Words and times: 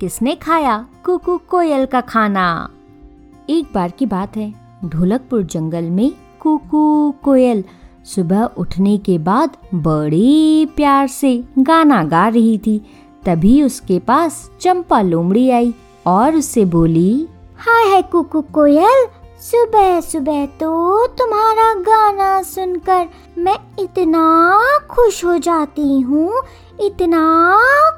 किसने 0.00 0.34
खाया? 0.34 0.76
कुकू 1.04 1.36
कोयल 1.50 1.86
का 1.86 2.00
खाना। 2.00 2.68
एक 3.50 3.72
बार 3.74 3.90
की 3.90 4.06
बात 4.06 4.36
है, 4.36 4.52
ढोलकपुर 4.84 5.42
जंगल 5.42 5.84
में 5.84 6.10
कुकू 6.40 7.14
कोयल 7.22 7.64
सुबह 8.04 8.42
उठने 8.58 8.96
के 8.98 9.18
बाद 9.18 9.56
बड़े 9.74 10.66
प्यार 10.76 11.06
से 11.06 11.44
गाना 11.58 12.02
गा 12.04 12.26
रही 12.28 12.58
थी। 12.58 12.78
तभी 13.26 13.62
उसके 13.62 13.98
पास 13.98 14.50
चंपा 14.60 15.00
लोमड़ी 15.02 15.48
आई 15.50 15.74
और 16.06 16.36
उससे 16.36 16.64
बोली, 16.64 17.28
हाय 17.58 17.94
है 17.94 18.02
कुकू 18.02 18.40
कोयल 18.52 19.06
सुबह 19.48 20.00
सुबह 20.00 20.44
तो 20.60 21.06
तुम्हारा 21.06 21.72
गाना 21.74 22.42
सुनकर 22.42 23.06
मैं 23.38 23.56
इतना 23.78 24.22
खुश 24.90 25.24
हो 25.24 25.36
जाती 25.38 26.00
हूँ, 26.00 26.42
इतना 26.80 27.20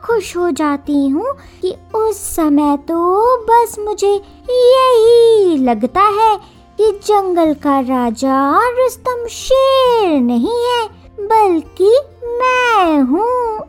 खुश 0.05 0.37
हो 0.37 0.51
जाती 0.51 1.09
हूँ 1.09 1.33
कि 1.63 1.75
उस 1.95 2.19
समय 2.37 2.77
तो 2.89 3.37
बस 3.47 3.77
मुझे 3.79 4.13
यही 4.51 5.57
लगता 5.59 6.03
है 6.21 6.37
कि 6.79 6.91
जंगल 7.07 7.55
का 7.55 7.79
राजा 7.81 8.39
रुस्तम 8.79 9.27
शेर 9.31 10.21
नहीं 10.21 10.63
है, 10.65 10.87
बल्कि 11.21 11.93
मैं 12.41 13.01
हूँ। 13.01 13.59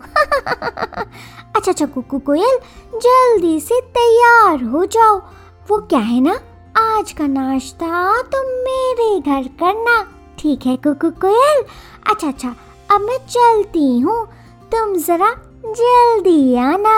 अच्छा 1.56 1.72
अच्छा 1.72 1.86
कुकू 1.86 2.20
कोयल, 2.20 2.60
जल्दी 2.96 3.60
से 3.60 3.82
तैयार 3.98 4.64
हो 4.64 4.86
जाओ। 4.86 5.18
वो 5.70 5.78
क्या 5.78 6.00
है 6.00 6.22
ना? 6.22 6.40
आज 6.82 7.12
का 7.12 7.26
नाश्ता 7.28 8.22
तुम 8.22 8.46
मेरे 8.66 9.20
घर 9.22 9.48
करना। 9.60 9.96
ठीक 10.40 10.66
है, 10.66 10.76
कुकू 10.78 11.10
कोयल? 11.22 11.64
अच्छा 12.12 12.28
अच्छा 12.28 12.50
अब 12.92 13.02
मैं 13.02 13.18
चलती 13.30 14.00
हूँ। 14.00 14.26
तुम 14.72 14.96
जरा 14.98 15.30
जल्दी 15.80 16.56
आना। 16.56 16.98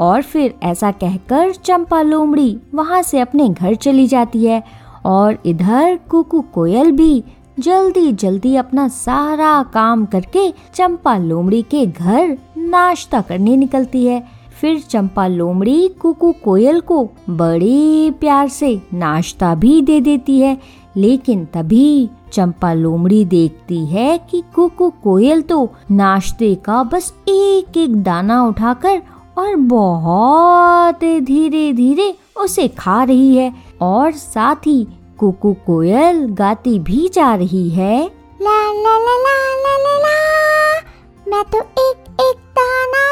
और 0.00 0.22
फिर 0.22 0.54
ऐसा 0.62 0.90
कहकर 0.92 1.52
चंपा 1.54 2.02
लोमड़ी 2.02 2.58
वहाँ 2.74 3.02
से 3.02 3.20
अपने 3.20 3.48
घर 3.48 3.74
चली 3.74 4.06
जाती 4.06 4.44
है 4.46 4.62
और 5.06 5.38
इधर 5.46 5.98
कुकू 6.10 6.40
कोयल 6.54 6.90
भी 6.92 7.24
जल्दी 7.58 8.12
जल्दी 8.12 8.56
अपना 8.56 8.88
सारा 8.88 9.62
काम 9.62 10.04
करके 10.06 10.50
चंपा 10.74 11.16
लोमड़ी 11.18 11.62
के 11.62 11.86
घर 11.86 12.36
नाश्ता 12.58 13.20
करने 13.20 13.56
निकलती 13.56 14.06
है। 14.06 14.41
फिर 14.62 14.78
चंपा 14.80 15.26
लोमड़ी 15.26 15.88
कुकू 15.88 16.32
कोयल 16.44 16.80
को 16.80 17.04
बड़े 17.30 18.10
प्यार 18.10 18.48
से 18.48 18.80
नाश्ता 18.94 19.54
भी 19.54 19.80
दे 19.82 20.00
देती 20.00 20.38
है। 20.40 20.56
लेकिन 20.96 21.44
तभी 21.44 22.10
चंपा 22.32 22.72
लोमड़ी 22.72 23.24
देखती 23.24 23.78
है 23.86 24.18
कि 24.30 24.42
कुकू 24.54 24.88
कोयल 24.90 25.42
तो 25.42 25.68
नाश्ते 25.90 26.54
का 26.54 26.82
बस 26.82 27.12
एक 27.28 27.76
एक 27.76 28.02
दाना 28.02 28.42
उठाकर 28.44 29.02
और 29.38 29.56
बहुत 29.56 31.04
धीरे 31.22 31.72
धीरे 31.72 32.14
उसे 32.36 32.68
खा 32.68 33.02
रही 33.04 33.34
है 33.36 33.52
और 33.82 34.12
साथ 34.12 34.66
ही 34.66 34.86
कुकू 35.18 35.52
कोयल 35.66 36.26
गाती 36.30 36.78
भी 36.78 37.08
जा 37.08 37.34
रही 37.34 37.68
है। 37.70 38.04
ला 38.42 38.60
ला 38.72 38.98
ला 38.98 39.16
ला 39.18 39.36
ला 39.56 39.76
ला 39.78 39.98
ला। 39.98 40.80
मैं 41.28 41.44
तो 41.52 41.58
एक 41.90 42.01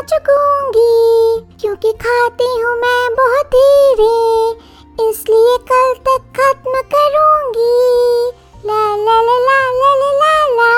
चुकूँगी, 0.02 1.56
क्योंकि 1.60 1.92
खाती 1.92 2.50
हूँ 2.60 2.74
मैं 2.76 3.14
बहुत 3.14 3.46
धीरे, 3.46 4.50
इसलिए 5.10 5.56
कल 5.70 5.92
तक 6.08 6.22
खत्म 6.36 6.80
करूँगी। 6.94 8.30
ला 8.66 8.96
ला 8.96 9.20
ला 9.22 9.38
ला 9.38 9.60
ला 9.72 9.94
ला 9.94 10.12
ला 10.12 10.34
ला। 10.56 10.72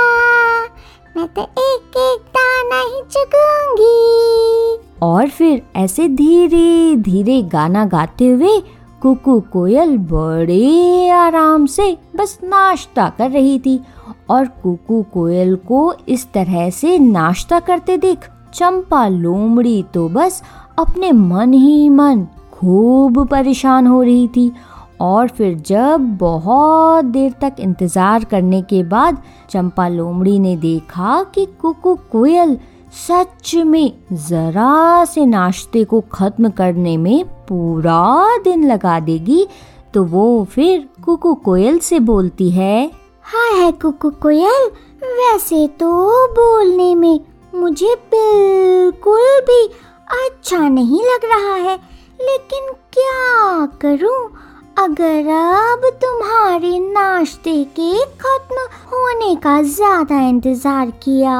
मैं 1.17 1.27
तो 1.29 1.43
एक 1.43 1.97
एक 1.97 2.21
दाना 2.37 2.81
ही 2.81 3.03
चुकूँगी। 3.13 4.79
और 5.03 5.29
फिर 5.29 5.63
ऐसे 5.77 6.09
धीरे 6.09 6.97
धीरे 6.97 7.43
गाना 7.43 7.85
गाते 7.87 8.27
हुए 8.27 8.61
कुकू 9.03 9.41
कोयल 9.53 9.97
बड़े 9.99 11.09
आराम 11.11 11.67
से 11.67 11.97
बस 12.17 12.39
नाश्ता 12.45 13.09
कर 13.19 13.31
रही 13.31 13.59
थी। 13.59 13.81
और 14.31 14.47
कुकू 14.63 15.03
कोयल 15.03 15.57
को 15.57 15.95
इस 16.09 16.27
तरह 16.33 16.71
से 16.71 16.99
नाश्ता 16.99 17.59
करते 17.61 17.97
देख 17.97 18.19
चंपा 18.55 19.07
लोमड़ी 19.09 19.83
तो 19.95 20.09
बस 20.09 20.43
अपने 20.79 21.13
मन 21.13 21.53
ही 21.53 21.89
मन 21.89 22.27
खूब 22.53 23.27
परेशान 23.29 23.87
हो 23.87 24.03
रही 24.03 24.29
थी। 24.29 24.53
और 25.01 25.29
फिर 25.29 25.55
जब 25.67 26.17
बहुत 26.19 27.05
देर 27.05 27.33
तक 27.41 27.57
इंतज़ार 27.61 28.25
करने 28.25 28.61
के 28.63 28.83
बाद 28.83 29.23
चंपा 29.51 29.89
लोमड़ी 29.89 30.39
ने 30.39 30.57
देखा 30.57 31.23
कि 31.35 31.47
कुकू 31.61 31.95
कोयल 32.13 32.57
सच 33.09 33.55
में 33.67 33.93
ज़रा 34.13 35.05
से 35.05 35.25
नाश्ते 35.27 35.85
को 35.85 36.01
ख़त्म 36.13 36.51
करने 36.51 36.97
में 36.97 37.25
पूरा 37.49 38.39
दिन 38.45 38.65
लगा 38.65 38.99
देगी 39.01 39.47
तो 39.95 40.05
वो 40.05 40.45
फिर 40.45 40.89
कुकू 41.05 41.35
कोयल 41.35 41.79
से 41.79 42.01
बोलती 42.01 42.51
है 42.51 42.91
हाँ 43.25 43.51
है 43.59 43.71
कुकू 43.73 44.11
कोयल, 44.23 44.71
वैसे 45.03 45.67
तो 45.81 45.91
बोलने 46.33 46.95
में 46.95 47.21
मुझे 47.55 47.95
बिल्कुल 48.15 49.41
भी 49.47 49.65
अच्छा 50.27 50.59
नहीं 50.69 51.03
लग 51.05 51.25
रहा 51.25 51.55
है, 51.55 51.77
लेकिन 52.21 52.73
क्या 52.93 53.67
करूँ? 53.83 54.31
अगर 54.79 55.29
अब 55.31 55.85
तुम्हारे 56.03 56.79
नाश्ते 56.79 57.53
के 57.79 58.05
खत्म 58.21 58.67
होने 58.93 59.35
का 59.37 59.61
ज़्यादा 59.63 60.21
इंतज़ार 60.29 60.91
किया, 61.05 61.37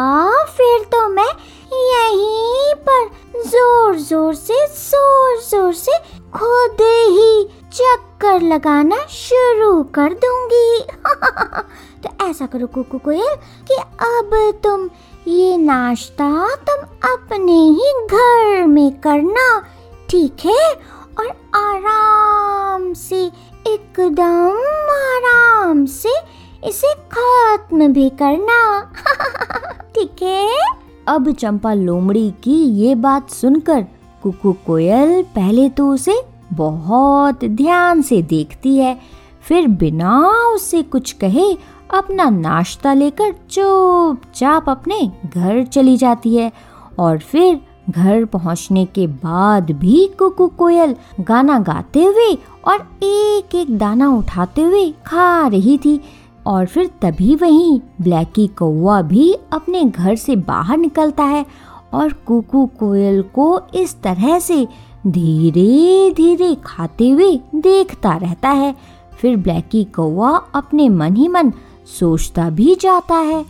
फिर 0.49 0.85
तो 0.93 1.09
मैं 1.09 1.33
यहीं 1.73 2.75
पर 2.89 3.09
ज़ोर 3.47 3.97
ज़ोर 3.99 4.35
से, 4.35 4.67
ज़ोर 4.67 5.41
ज़ोर 5.41 5.73
से 5.75 5.99
खुद 6.35 6.83
ही 6.83 7.45
चक्कर 7.73 8.41
लगाना 8.43 9.05
शुरू 9.11 9.83
कर 9.95 10.15
दूँगी। 10.25 10.85
ऐसा 12.29 12.47
करो 12.47 12.67
कुकू 12.67 12.99
कोयल 12.99 13.37
कि 13.69 13.75
अब 14.01 14.31
तुम 14.63 14.89
ये 15.29 15.57
नाश्ता 15.57 16.29
तुम 16.69 16.85
अपने 17.11 17.53
ही 17.53 17.93
घर 18.07 18.67
में 18.67 19.01
करना, 19.01 19.63
ठीक 20.11 20.47
है? 20.47 20.73
और 21.19 21.27
आराम 21.55 22.93
से, 22.95 23.25
एकदम 23.67 24.59
आराम 24.93 25.85
से 25.87 26.15
इसे 26.69 26.95
खत्म 27.13 27.89
भी 27.93 28.09
करना। 28.11 28.81
ठीक 29.95 30.23
है? 30.23 30.49
अब 31.09 31.31
चंपा 31.33 31.73
लोमड़ी 31.75 32.31
की 32.43 32.57
ये 32.81 32.95
बात 32.95 33.31
सुनकर 33.31 33.85
कुकू 34.23 34.53
कोयल 34.67 35.23
पहले 35.23 35.69
तो 35.69 35.89
उसे 35.89 36.21
बहुत 36.53 37.45
ध्यान 37.45 38.03
से 38.03 38.23
देखती 38.23 38.77
है, 38.79 38.99
फिर 39.49 39.67
बिना 39.69 40.19
उसे 40.55 40.83
कुछ 40.83 41.13
कहे 41.13 41.53
अपना 41.95 42.31
नाश्ता 42.31 42.93
लेकर 42.95 43.35
चुपचाप 43.51 44.69
अपने 44.69 45.01
घर 45.35 45.65
चली 45.65 45.97
जाती 45.97 46.37
है 46.37 46.53
और 46.99 47.19
फिर 47.19 47.61
घर 47.91 48.25
पहुँचने 48.25 48.85
के 48.85 49.07
बाद 49.07 49.71
भी 49.71 50.07
कुकू 50.19 50.47
कोयल 50.49 50.95
गाना 51.21 51.59
गाते 51.59 52.05
हुए 52.05 52.39
और 52.65 52.77
एक 53.03 53.55
एक 53.55 53.79
दाना 53.79 54.09
उठाते 54.09 54.63
हुए 54.63 54.91
खा 55.07 55.47
रही 55.47 55.79
थी। 55.79 56.01
और 56.47 56.67
फिर 56.67 56.87
तभी 57.03 57.35
वहीं 57.35 57.81
ब्लैकी 58.01 58.47
कौवा 58.47 59.03
भी 59.03 59.33
अपने 59.53 59.85
घर 59.85 60.17
से 60.17 60.37
बाहर 60.37 60.79
निकलता 60.79 61.25
है 61.25 61.47
और 61.93 62.13
कुकू 62.13 62.67
कोयल 62.67 63.23
को 63.23 63.61
इस 63.75 64.01
तरह 64.03 64.39
से 64.39 64.69
धीरे 65.07 66.11
धीरे 66.17 66.55
खाते 66.65 67.11
हुए 67.11 67.41
देखता 67.55 68.17
रहता 68.17 68.49
है। 68.49 68.75
फिर 69.21 69.37
ब्लैकी 69.37 69.85
कौवा 69.85 70.31
अपने 70.55 70.89
मन 70.89 71.17
ही 71.17 71.29
मन 71.29 71.53
सोचता 71.87 72.51
भी 72.51 72.75
जाता 72.75 73.15
है 73.15 73.45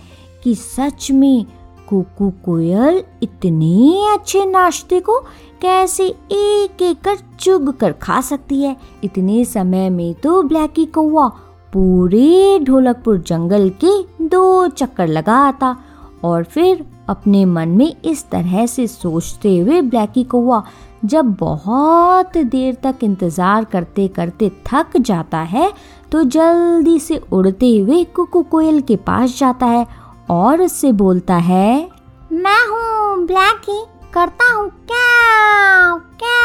कि 0.45 0.55
सच 0.55 1.11
में 1.11 1.45
कुकू 1.89 2.31
कोयल 2.45 3.03
इतने 3.23 4.09
अच्छे 4.13 4.45
नाश्ते 4.45 5.01
को 5.01 5.19
कैसे 5.63 6.07
एक 6.33 6.83
एक 6.83 7.01
कर 7.01 7.17
चुग 7.41 7.73
कर 7.79 7.93
खा 7.93 8.21
सकती 8.21 8.63
है। 8.63 8.77
इतने 9.05 9.45
समय 9.45 9.91
में 9.91 10.15
तो 10.15 10.43
ब्लैकी 10.43 10.87
कौआ 10.87 11.29
पूरे 11.73 12.59
ढोलकपुर 12.59 13.19
जंगल 13.19 13.71
के 13.85 14.25
दो 14.27 14.69
चक्कर 14.69 15.07
लगा 15.07 15.37
आता 15.37 15.77
और 16.25 16.45
फिर 16.45 16.85
अपने 17.09 17.45
मन 17.45 17.69
में 17.69 17.95
इस 18.05 18.25
तरह 18.31 18.67
से 18.67 18.87
सोचते 18.87 19.59
हुए 19.59 19.81
ब्लैकी 19.81 20.25
कौआ 20.25 20.63
जब 21.05 21.35
बहुत 21.35 22.37
देर 22.39 22.75
तक 22.83 23.03
इंतज़ार 23.03 23.65
करते 23.65 24.09
करते 24.09 24.51
थक 24.67 24.97
जाता 24.97 25.39
है 25.39 25.73
तो 26.13 26.23
जल्दी 26.23 26.99
से 27.01 27.17
उड़ते 27.33 27.77
हुए 27.79 28.03
कुकू 28.05 28.43
कोयल 28.43 28.81
के 28.81 28.97
पास 28.97 29.39
जाता 29.39 29.67
है 29.67 29.87
और 30.31 30.63
उससे 30.63 30.93
बोलता 30.93 31.35
है, 31.37 31.91
मैं 32.33 32.67
हूँ 32.69 33.27
ब्लैकी, 33.27 33.83
करता 34.15 34.53
हूँ 34.55 34.69
क्या 34.91 35.97
क्या 36.23 36.39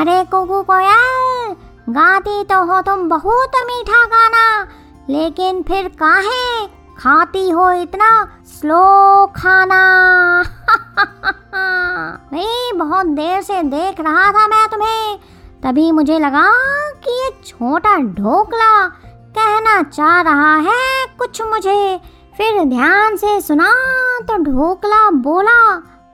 अरे 0.00 0.22
कुकू 0.24 0.62
कोयल, 0.62 1.54
गाती 1.90 2.42
तो 2.44 2.64
हो 2.64 2.80
तुम 2.82 3.08
बहुत 3.08 3.56
मीठा 3.66 4.04
गाना, 4.06 4.62
लेकिन 5.10 5.62
फिर 5.62 5.88
काहे 5.88 6.66
खाती 7.04 7.48
हो 7.50 7.70
इतना 7.72 8.06
स्लो 8.48 8.76
खाना। 9.36 9.78
नहीं 12.32 12.72
बहुत 12.78 13.06
देर 13.16 13.42
से 13.42 13.62
देख 13.64 14.00
रहा 14.00 14.30
था 14.32 14.46
मैं 14.48 14.68
तुम्हें। 14.68 15.18
तभी 15.62 15.90
मुझे 15.92 16.18
लगा 16.18 16.44
कि 16.98 17.10
ये 17.14 17.28
छोटा 17.46 17.96
ढोकला 17.96 18.86
कहना 19.36 19.82
चाह 19.82 20.20
रहा 20.20 20.54
है 20.60 21.06
कुछ 21.18 21.42
मुझे। 21.42 22.00
फिर 22.36 22.64
ध्यान 22.64 23.16
से 23.16 23.40
सुना 23.40 23.68
तो 24.22 24.38
ढोकला 24.44 25.10
बोला, 25.10 25.60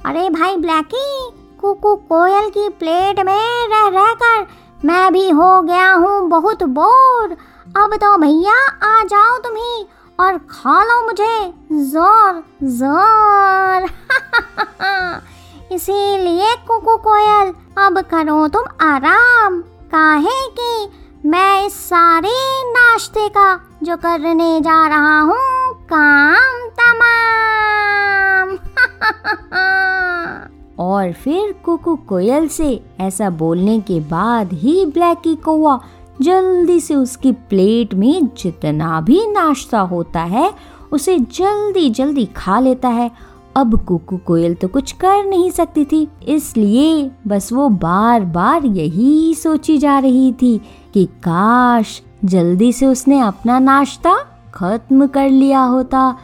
अरे 0.07 0.29
भाई 0.31 0.57
ब्लैकी, 0.57 1.31
कुकू 1.61 1.95
कोयल 2.11 2.49
की 2.49 2.69
प्लेट 2.71 3.21
में 3.21 3.69
रह 3.69 3.89
रह 3.91 4.13
कर 4.15 4.47
मैं 4.85 5.13
भी 5.13 5.29
हो 5.31 5.63
गया 5.63 5.93
हूँ 5.93 6.29
बहुत 6.29 6.63
बोर। 6.73 7.37
अब 7.77 7.97
तो 7.97 8.17
भैया 8.19 8.59
आ 8.85 9.03
जाओ 9.05 9.39
तुम्ही 9.39 9.87
और 10.21 10.39
खा 10.39 10.85
लो 10.85 11.07
मुझे। 11.07 11.53
ज़ोर 11.73 12.43
ज़ोर। 12.65 13.83
इसीलिए 15.73 16.57
कुकू 16.57 16.97
कोयल, 16.97 17.55
अब 17.79 18.01
करो 18.01 18.49
तुम 18.49 18.65
आराम। 18.81 19.63
काहे 19.63 20.29
कि 20.29 20.89
मैं 21.29 21.67
इस 21.67 21.89
सारे 21.89 22.71
नाश्ते 22.71 23.29
का, 23.29 23.61
जो 23.83 23.97
करने 23.97 24.61
जा 24.61 24.89
रहा 24.89 25.21
हूँ, 25.21 25.75
काम 25.93 26.69
तमाम। 26.81 28.51
और 30.79 31.13
फिर 31.13 31.63
कुकू 31.65 31.97
कोयल 31.97 32.49
से 32.49 32.85
ऐसा 33.01 33.31
बोलने 33.31 33.81
के 33.81 34.01
बाद 34.01 34.53
ही 34.53 34.87
ब्लैकी 34.87 35.37
कौआ 35.37 35.81
जल्दी 36.21 36.79
से 36.81 36.95
उसकी 36.95 37.33
प्लेट 37.33 37.95
में 37.95 38.27
जितना 38.39 39.01
भी 39.01 39.27
नाश्ता 39.27 39.81
होता 39.81 40.23
है, 40.23 40.53
उसे 40.93 41.19
जल्दी 41.19 41.89
जल्दी 41.91 42.25
खा 42.37 42.59
लेता 42.61 42.89
है। 42.89 43.11
अब 43.57 43.79
कुकू 43.85 44.17
कोयल 44.17 44.55
तो 44.55 44.69
कुछ 44.69 44.93
कर 44.93 45.25
नहीं 45.25 45.51
सकती 45.51 45.85
थी, 45.85 46.07
इसलिए 46.29 47.11
बस 47.27 47.53
वो 47.53 47.69
बार 47.69 48.25
बार 48.27 48.65
यही 48.67 49.35
सोची 49.35 49.79
जा 49.79 49.99
रही 49.99 50.33
थी 50.33 50.57
कि 50.95 51.05
काश 51.23 52.01
जल्दी 52.25 52.73
से 52.73 52.87
उसने 52.87 53.21
अपना 53.21 53.59
नाश्ता 53.59 54.15
खत्म 54.55 55.07
कर 55.07 55.29
लिया 55.31 55.63
होता 55.63 56.15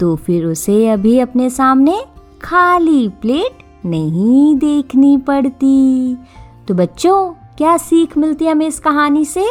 तो 0.00 0.14
फिर 0.16 0.44
उसे 0.44 0.88
अभी 0.88 1.18
अपने 1.18 1.48
सामने 1.50 1.98
खाली 2.42 3.08
प्लेट 3.20 3.64
नहीं 3.86 4.54
देखनी 4.56 5.16
पड़ती। 5.16 6.16
तो 6.68 6.74
बच्चों 6.74 7.32
क्या 7.58 7.76
सीख 7.76 8.16
मिलती 8.18 8.44
है 8.44 8.50
हमें 8.52 8.66
इस 8.66 8.78
कहानी 8.78 9.24
से? 9.24 9.46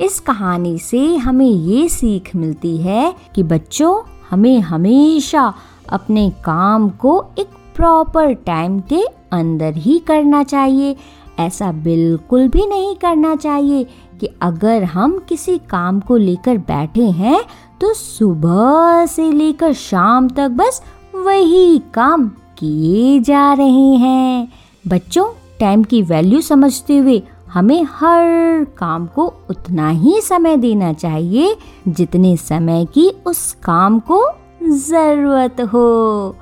इस 0.00 0.20
कहानी 0.20 0.78
से 0.78 1.16
हमें 1.16 1.46
ये 1.46 1.88
सीख 1.88 2.34
मिलती 2.36 2.76
है 2.76 3.14
कि 3.34 3.42
बच्चों, 3.42 4.02
हमें 4.30 4.60
हमेशा 4.60 5.54
अपने 5.88 6.30
काम 6.44 6.88
को 6.88 7.24
एक 7.38 7.48
प्रॉपर 7.74 8.32
टाइम 8.32 8.80
के 8.80 9.02
अंदर 9.32 9.74
ही 9.74 9.98
करना 9.98 10.42
चाहिए। 10.42 10.96
ऐसा 11.38 11.72
बिल्कुल 11.72 12.48
भी 12.48 12.66
नहीं 12.66 12.94
करना 12.96 13.36
चाहिए 13.36 13.84
कि 14.20 14.28
अगर 14.42 14.84
हम 14.84 15.18
किसी 15.18 15.58
काम 15.58 16.00
को 16.00 16.16
लेकर 16.16 16.58
बैठे 16.58 17.10
हैं 17.10 17.44
तो 17.80 17.94
सुबह 17.94 19.06
से 19.06 19.30
लेकर 19.32 19.72
शाम 19.72 20.28
तक 20.28 20.48
बस 20.48 20.82
वही 21.14 21.78
काम 21.94 22.28
किए 22.58 23.20
जा 23.20 23.52
रहे 23.52 23.94
हैं। 23.96 24.48
बच्चों 24.88 25.26
टाइम 25.60 25.82
की 25.84 26.02
वैल्यू 26.02 26.40
समझते 26.40 26.96
हुए 26.96 27.22
हमें 27.56 27.84
हर 27.84 28.64
काम 28.64 29.06
को 29.06 29.34
उतना 29.50 29.88
ही 29.90 30.20
समय 30.20 30.56
देना 30.56 30.92
चाहिए 30.92 31.56
जितने 31.88 32.36
समय 32.36 32.84
की 32.84 33.10
उस 33.26 33.52
काम 33.52 34.00
को 34.00 34.30
ज़रूरत 34.62 35.60
हो। 35.60 36.36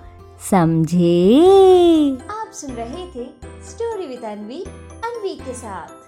समझे? 0.50 1.38
आप 2.31 2.50
सुन 2.52 2.70
रहे 2.70 3.06
थे 3.06 3.25
स्टोरी 3.70 4.06
विद 4.06 4.25
अनवी 4.25 4.62
अनवी 5.05 5.34
के 5.34 5.55
साथ। 5.55 6.03